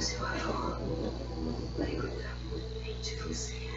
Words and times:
O 0.00 0.02
seu 0.02 0.24
avô 0.24 1.12
vai 1.76 1.94
cuidar 1.94 2.34
muito 2.44 2.80
bem 2.80 2.98
de 3.02 3.16
você. 3.16 3.69